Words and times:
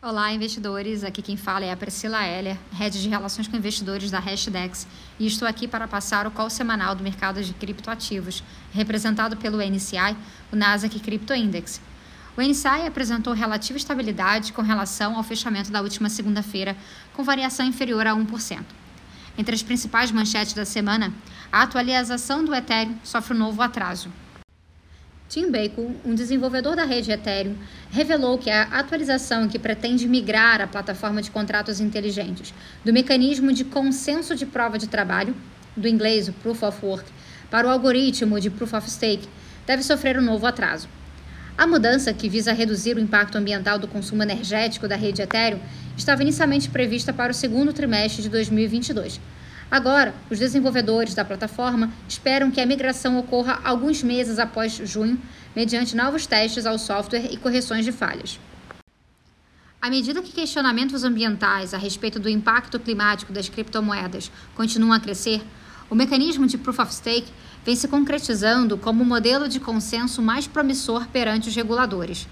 Olá, 0.00 0.32
investidores. 0.32 1.02
Aqui 1.02 1.20
quem 1.20 1.36
fala 1.36 1.64
é 1.64 1.72
a 1.72 1.76
Priscila 1.76 2.24
Heller, 2.24 2.56
Head 2.72 3.02
de 3.02 3.08
Relações 3.08 3.48
com 3.48 3.56
Investidores 3.56 4.12
da 4.12 4.20
Hashdex, 4.20 4.86
e 5.18 5.26
estou 5.26 5.48
aqui 5.48 5.66
para 5.66 5.88
passar 5.88 6.24
o 6.24 6.30
call 6.30 6.48
semanal 6.48 6.94
do 6.94 7.02
mercado 7.02 7.42
de 7.42 7.52
criptoativos, 7.52 8.44
representado 8.72 9.36
pelo 9.36 9.60
NCI, 9.60 10.16
o 10.52 10.56
Nasdaq 10.56 11.00
Crypto 11.00 11.34
Index. 11.34 11.80
O 12.36 12.40
NCI 12.40 12.86
apresentou 12.86 13.32
relativa 13.32 13.76
estabilidade 13.76 14.52
com 14.52 14.62
relação 14.62 15.16
ao 15.16 15.24
fechamento 15.24 15.72
da 15.72 15.82
última 15.82 16.08
segunda-feira, 16.08 16.76
com 17.12 17.24
variação 17.24 17.66
inferior 17.66 18.06
a 18.06 18.14
1%. 18.14 18.60
Entre 19.36 19.52
as 19.52 19.64
principais 19.64 20.12
manchetes 20.12 20.54
da 20.54 20.64
semana, 20.64 21.12
a 21.50 21.62
atualização 21.62 22.44
do 22.44 22.54
Ethereum 22.54 22.96
sofre 23.02 23.34
um 23.34 23.38
novo 23.38 23.60
atraso. 23.62 24.08
Tim 25.28 25.50
Bacon, 25.50 25.94
um 26.06 26.14
desenvolvedor 26.14 26.74
da 26.74 26.84
rede 26.84 27.12
Ethereum, 27.12 27.54
revelou 27.90 28.38
que 28.38 28.48
a 28.48 28.62
atualização 28.62 29.46
que 29.46 29.58
pretende 29.58 30.08
migrar 30.08 30.62
a 30.62 30.66
plataforma 30.66 31.20
de 31.20 31.30
contratos 31.30 31.80
inteligentes 31.80 32.54
do 32.82 32.94
mecanismo 32.94 33.52
de 33.52 33.62
consenso 33.62 34.34
de 34.34 34.46
prova 34.46 34.78
de 34.78 34.88
trabalho, 34.88 35.36
do 35.76 35.86
inglês 35.86 36.28
o 36.28 36.32
Proof 36.32 36.62
of 36.62 36.78
Work, 36.82 37.04
para 37.50 37.66
o 37.66 37.70
algoritmo 37.70 38.40
de 38.40 38.48
Proof 38.48 38.72
of 38.72 38.90
Stake, 38.90 39.28
deve 39.66 39.82
sofrer 39.82 40.18
um 40.18 40.22
novo 40.22 40.46
atraso. 40.46 40.88
A 41.58 41.66
mudança, 41.66 42.14
que 42.14 42.26
visa 42.26 42.54
reduzir 42.54 42.96
o 42.96 43.00
impacto 43.00 43.36
ambiental 43.36 43.78
do 43.78 43.86
consumo 43.86 44.22
energético 44.22 44.88
da 44.88 44.96
rede 44.96 45.20
Ethereum, 45.20 45.60
estava 45.94 46.22
inicialmente 46.22 46.70
prevista 46.70 47.12
para 47.12 47.32
o 47.32 47.34
segundo 47.34 47.74
trimestre 47.74 48.22
de 48.22 48.30
2022 48.30 49.20
Agora, 49.70 50.14
os 50.30 50.38
desenvolvedores 50.38 51.14
da 51.14 51.24
plataforma 51.24 51.92
esperam 52.08 52.50
que 52.50 52.60
a 52.60 52.66
migração 52.66 53.18
ocorra 53.18 53.60
alguns 53.62 54.02
meses 54.02 54.38
após 54.38 54.72
junho, 54.72 55.20
mediante 55.54 55.94
novos 55.94 56.26
testes 56.26 56.64
ao 56.64 56.78
software 56.78 57.28
e 57.30 57.36
correções 57.36 57.84
de 57.84 57.92
falhas. 57.92 58.40
À 59.80 59.90
medida 59.90 60.22
que 60.22 60.32
questionamentos 60.32 61.04
ambientais 61.04 61.74
a 61.74 61.78
respeito 61.78 62.18
do 62.18 62.28
impacto 62.28 62.80
climático 62.80 63.32
das 63.32 63.48
criptomoedas 63.48 64.30
continuam 64.54 64.92
a 64.92 65.00
crescer, 65.00 65.42
o 65.90 65.94
mecanismo 65.94 66.46
de 66.46 66.58
Proof 66.58 66.80
of 66.80 66.94
Stake 66.94 67.32
vem 67.64 67.76
se 67.76 67.88
concretizando 67.88 68.76
como 68.76 69.02
o 69.02 69.06
modelo 69.06 69.48
de 69.48 69.60
consenso 69.60 70.20
mais 70.22 70.46
promissor 70.46 71.06
perante 71.08 71.48
os 71.48 71.54
reguladores. 71.54 72.26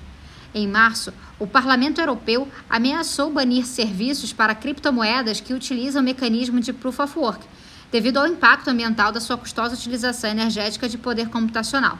Em 0.56 0.66
março, 0.66 1.12
o 1.38 1.46
Parlamento 1.46 2.00
Europeu 2.00 2.48
ameaçou 2.66 3.30
banir 3.30 3.66
serviços 3.66 4.32
para 4.32 4.54
criptomoedas 4.54 5.38
que 5.38 5.52
utilizam 5.52 6.00
o 6.00 6.04
mecanismo 6.04 6.60
de 6.60 6.72
Proof 6.72 6.98
of 6.98 7.18
Work, 7.18 7.46
devido 7.92 8.16
ao 8.16 8.26
impacto 8.26 8.70
ambiental 8.70 9.12
da 9.12 9.20
sua 9.20 9.36
custosa 9.36 9.74
utilização 9.74 10.30
energética 10.30 10.88
de 10.88 10.96
poder 10.96 11.28
computacional. 11.28 11.98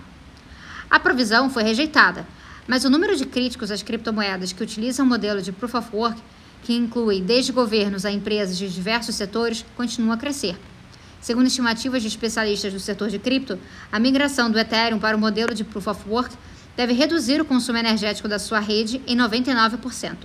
A 0.90 0.98
provisão 0.98 1.50
foi 1.50 1.64
rejeitada, 1.64 2.26
mas 2.66 2.86
o 2.86 2.88
número 2.88 3.14
de 3.14 3.26
críticos 3.26 3.70
às 3.70 3.82
criptomoedas 3.82 4.54
que 4.54 4.62
utilizam 4.62 5.04
o 5.04 5.08
modelo 5.10 5.42
de 5.42 5.52
Proof 5.52 5.74
of 5.74 5.88
Work, 5.94 6.18
que 6.62 6.72
inclui 6.72 7.20
desde 7.20 7.52
governos 7.52 8.06
a 8.06 8.10
empresas 8.10 8.56
de 8.56 8.70
diversos 8.70 9.16
setores, 9.16 9.66
continua 9.76 10.14
a 10.14 10.16
crescer. 10.16 10.58
Segundo 11.20 11.46
estimativas 11.46 12.00
de 12.00 12.08
especialistas 12.08 12.72
do 12.72 12.80
setor 12.80 13.10
de 13.10 13.18
cripto, 13.18 13.58
a 13.92 13.98
migração 13.98 14.50
do 14.50 14.58
Ethereum 14.58 14.98
para 14.98 15.14
o 15.14 15.20
modelo 15.20 15.52
de 15.52 15.62
Proof 15.62 15.88
of 15.88 16.08
Work 16.08 16.34
deve 16.76 16.92
reduzir 16.92 17.40
o 17.40 17.44
consumo 17.44 17.78
energético 17.78 18.28
da 18.28 18.38
sua 18.38 18.60
rede 18.60 19.00
em 19.06 19.16
99%. 19.16 20.16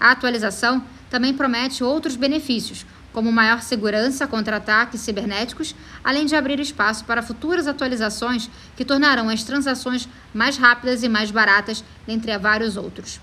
A 0.00 0.12
atualização 0.12 0.82
também 1.10 1.34
promete 1.34 1.82
outros 1.82 2.16
benefícios, 2.16 2.86
como 3.12 3.32
maior 3.32 3.62
segurança 3.62 4.26
contra 4.26 4.56
ataques 4.56 5.00
cibernéticos, 5.00 5.74
além 6.04 6.26
de 6.26 6.36
abrir 6.36 6.60
espaço 6.60 7.04
para 7.04 7.22
futuras 7.22 7.66
atualizações 7.66 8.48
que 8.76 8.84
tornarão 8.84 9.28
as 9.28 9.42
transações 9.42 10.08
mais 10.32 10.56
rápidas 10.56 11.02
e 11.02 11.08
mais 11.08 11.30
baratas, 11.30 11.82
dentre 12.06 12.36
vários 12.38 12.76
outros. 12.76 13.20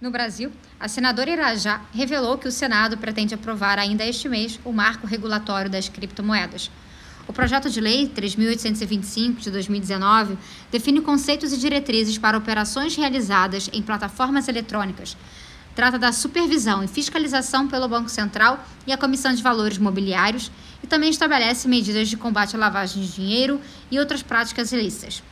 No 0.00 0.10
Brasil, 0.10 0.52
a 0.78 0.86
senadora 0.86 1.30
Irajá 1.30 1.80
revelou 1.92 2.38
que 2.38 2.46
o 2.46 2.52
Senado 2.52 2.96
pretende 2.98 3.34
aprovar 3.34 3.78
ainda 3.78 4.04
este 4.04 4.28
mês 4.28 4.60
o 4.64 4.72
marco 4.72 5.06
regulatório 5.06 5.70
das 5.70 5.88
criptomoedas. 5.88 6.70
O 7.28 7.32
projeto 7.32 7.68
de 7.68 7.78
lei 7.78 8.08
3.825 8.08 9.36
de 9.36 9.50
2019 9.50 10.38
define 10.72 11.02
conceitos 11.02 11.52
e 11.52 11.58
diretrizes 11.58 12.16
para 12.16 12.38
operações 12.38 12.96
realizadas 12.96 13.68
em 13.70 13.82
plataformas 13.82 14.48
eletrônicas. 14.48 15.14
Trata 15.74 15.98
da 15.98 16.10
supervisão 16.10 16.82
e 16.82 16.88
fiscalização 16.88 17.68
pelo 17.68 17.86
Banco 17.86 18.08
Central 18.08 18.66
e 18.86 18.92
a 18.92 18.96
Comissão 18.96 19.34
de 19.34 19.42
Valores 19.42 19.76
Mobiliários 19.76 20.50
e 20.82 20.86
também 20.86 21.10
estabelece 21.10 21.68
medidas 21.68 22.08
de 22.08 22.16
combate 22.16 22.56
à 22.56 22.58
lavagem 22.58 23.02
de 23.02 23.12
dinheiro 23.12 23.60
e 23.90 23.98
outras 23.98 24.22
práticas 24.22 24.72
ilícitas. 24.72 25.22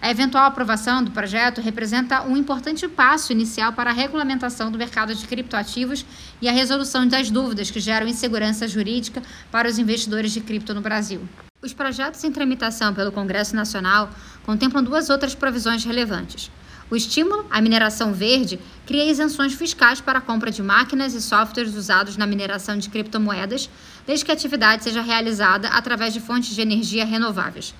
A 0.00 0.10
eventual 0.10 0.44
aprovação 0.44 1.02
do 1.02 1.10
projeto 1.10 1.60
representa 1.60 2.22
um 2.22 2.36
importante 2.36 2.86
passo 2.86 3.32
inicial 3.32 3.72
para 3.72 3.90
a 3.90 3.92
regulamentação 3.92 4.70
do 4.70 4.78
mercado 4.78 5.14
de 5.14 5.26
criptoativos 5.26 6.04
e 6.40 6.48
a 6.48 6.52
resolução 6.52 7.08
das 7.08 7.30
dúvidas 7.30 7.70
que 7.70 7.80
geram 7.80 8.06
insegurança 8.06 8.68
jurídica 8.68 9.22
para 9.50 9.68
os 9.68 9.78
investidores 9.78 10.32
de 10.32 10.40
cripto 10.40 10.74
no 10.74 10.80
Brasil. 10.80 11.26
Os 11.62 11.72
projetos 11.72 12.22
em 12.22 12.30
tramitação 12.30 12.94
pelo 12.94 13.10
Congresso 13.10 13.56
Nacional 13.56 14.10
contemplam 14.44 14.84
duas 14.84 15.10
outras 15.10 15.34
provisões 15.34 15.84
relevantes. 15.84 16.50
O 16.88 16.94
estímulo 16.94 17.44
à 17.50 17.60
mineração 17.60 18.12
verde 18.12 18.60
cria 18.86 19.10
isenções 19.10 19.54
fiscais 19.54 20.00
para 20.00 20.18
a 20.20 20.22
compra 20.22 20.52
de 20.52 20.62
máquinas 20.62 21.14
e 21.14 21.20
softwares 21.20 21.74
usados 21.74 22.16
na 22.16 22.26
mineração 22.28 22.78
de 22.78 22.88
criptomoedas, 22.88 23.68
desde 24.06 24.24
que 24.24 24.30
a 24.30 24.34
atividade 24.34 24.84
seja 24.84 25.02
realizada 25.02 25.68
através 25.68 26.14
de 26.14 26.20
fontes 26.20 26.54
de 26.54 26.60
energia 26.60 27.04
renováveis. 27.04 27.74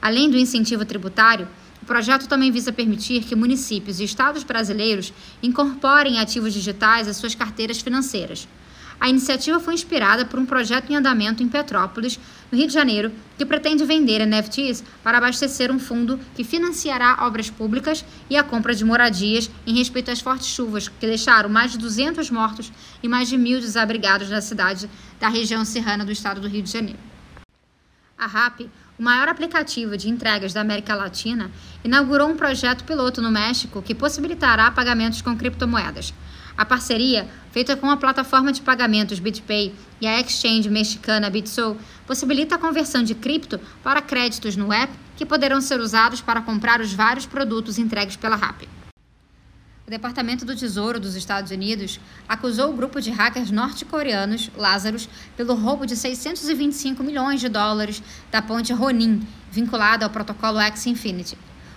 Além 0.00 0.30
do 0.30 0.36
incentivo 0.36 0.84
tributário, 0.84 1.48
o 1.82 1.86
projeto 1.86 2.26
também 2.26 2.50
visa 2.50 2.72
permitir 2.72 3.24
que 3.24 3.36
municípios 3.36 4.00
e 4.00 4.04
estados 4.04 4.42
brasileiros 4.42 5.12
incorporem 5.42 6.18
ativos 6.18 6.54
digitais 6.54 7.06
às 7.06 7.16
suas 7.18 7.34
carteiras 7.34 7.80
financeiras. 7.80 8.48
A 9.00 9.08
iniciativa 9.10 9.60
foi 9.60 9.74
inspirada 9.74 10.24
por 10.24 10.38
um 10.38 10.46
projeto 10.46 10.90
em 10.90 10.96
andamento 10.96 11.42
em 11.42 11.48
Petrópolis, 11.48 12.18
no 12.50 12.56
Rio 12.56 12.66
de 12.66 12.72
Janeiro, 12.72 13.12
que 13.36 13.44
pretende 13.44 13.84
vender 13.84 14.24
NFTs 14.24 14.82
para 15.02 15.18
abastecer 15.18 15.70
um 15.70 15.78
fundo 15.78 16.18
que 16.34 16.42
financiará 16.42 17.18
obras 17.20 17.50
públicas 17.50 18.04
e 18.30 18.36
a 18.36 18.42
compra 18.42 18.74
de 18.74 18.82
moradias 18.82 19.50
em 19.66 19.76
respeito 19.76 20.10
às 20.10 20.20
fortes 20.20 20.46
chuvas 20.46 20.88
que 20.88 21.06
deixaram 21.06 21.50
mais 21.50 21.72
de 21.72 21.78
200 21.78 22.30
mortos 22.30 22.72
e 23.02 23.08
mais 23.08 23.28
de 23.28 23.36
mil 23.36 23.60
desabrigados 23.60 24.30
na 24.30 24.40
cidade 24.40 24.88
da 25.20 25.28
região 25.28 25.64
serrana 25.64 26.04
do 26.04 26.12
estado 26.12 26.40
do 26.40 26.48
Rio 26.48 26.62
de 26.62 26.70
Janeiro. 26.70 26.98
A 28.16 28.26
RAP 28.26 28.60
o 28.98 29.02
maior 29.02 29.28
aplicativo 29.28 29.96
de 29.96 30.08
entregas 30.08 30.52
da 30.52 30.60
América 30.60 30.94
Latina, 30.94 31.50
inaugurou 31.82 32.28
um 32.28 32.36
projeto 32.36 32.84
piloto 32.84 33.20
no 33.20 33.30
México 33.30 33.82
que 33.82 33.94
possibilitará 33.94 34.70
pagamentos 34.70 35.20
com 35.20 35.36
criptomoedas. 35.36 36.14
A 36.56 36.64
parceria, 36.64 37.28
feita 37.50 37.76
com 37.76 37.90
a 37.90 37.96
plataforma 37.96 38.52
de 38.52 38.62
pagamentos 38.62 39.18
BitPay 39.18 39.74
e 40.00 40.06
a 40.06 40.20
exchange 40.20 40.70
mexicana 40.70 41.28
BitSoul, 41.28 41.76
possibilita 42.06 42.54
a 42.54 42.58
conversão 42.58 43.02
de 43.02 43.14
cripto 43.14 43.58
para 43.82 44.00
créditos 44.00 44.54
no 44.54 44.72
app 44.72 44.92
que 45.16 45.26
poderão 45.26 45.60
ser 45.60 45.80
usados 45.80 46.20
para 46.20 46.40
comprar 46.42 46.80
os 46.80 46.92
vários 46.92 47.26
produtos 47.26 47.78
entregues 47.78 48.14
pela 48.14 48.36
RAP. 48.36 48.73
O 49.86 49.90
Departamento 49.90 50.46
do 50.46 50.56
Tesouro 50.56 50.98
dos 50.98 51.14
Estados 51.14 51.50
Unidos 51.50 52.00
acusou 52.26 52.70
o 52.70 52.72
grupo 52.72 53.02
de 53.02 53.10
hackers 53.10 53.50
norte-coreanos, 53.50 54.50
Lazarus, 54.56 55.06
pelo 55.36 55.54
roubo 55.54 55.84
de 55.84 55.94
625 55.94 57.02
milhões 57.02 57.38
de 57.38 57.50
dólares 57.50 58.02
da 58.30 58.40
ponte 58.40 58.72
Ronin, 58.72 59.20
vinculada 59.52 60.06
ao 60.06 60.10
protocolo 60.10 60.58
X 60.58 60.86
Infinity. 60.86 61.36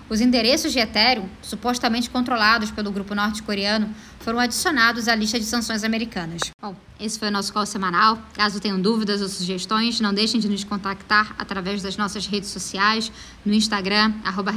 Os 0.10 0.22
endereços 0.22 0.72
de 0.72 0.80
Ethereum, 0.80 1.28
supostamente 1.42 2.10
controlados 2.10 2.72
pelo 2.72 2.92
grupo 2.92 3.14
norte-coreano, 3.14 3.94
foram 4.22 4.40
adicionados 4.40 5.10
à 5.10 5.16
lista 5.16 5.38
de 5.38 5.44
sanções 5.44 5.84
americanas. 5.84 6.42
Bom, 6.62 6.74
esse 6.98 7.20
foi 7.20 7.28
o 7.28 7.32
nosso 7.32 7.52
call 7.52 7.66
semanal. 7.66 8.18
Caso 8.34 8.62
tenham 8.62 8.80
dúvidas 8.80 9.22
ou 9.22 9.28
sugestões, 9.28 10.00
não 10.00 10.14
deixem 10.14 10.40
de 10.40 10.48
nos 10.48 10.64
contactar 10.64 11.36
através 11.38 11.82
das 11.82 11.98
nossas 11.98 12.26
redes 12.26 12.50
sociais, 12.50 13.12
no 13.46 13.54
Instagram, 13.54 14.14
arroba 14.24 14.54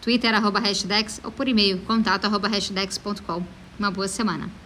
Twitter, 0.00 0.34
arroba 0.34 0.60
hashdex, 0.60 1.20
ou 1.24 1.32
por 1.32 1.48
e-mail, 1.48 1.78
contato, 1.80 2.24
arroba 2.24 2.48
hashdex.com. 2.48 3.42
Uma 3.78 3.90
boa 3.90 4.06
semana. 4.06 4.61